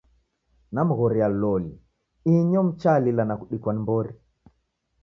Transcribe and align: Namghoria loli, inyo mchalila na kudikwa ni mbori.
Namghoria 0.71 1.27
loli, 1.41 1.73
inyo 2.35 2.63
mchalila 2.63 3.23
na 3.25 3.37
kudikwa 3.37 3.73
ni 3.73 3.79
mbori. 3.79 4.13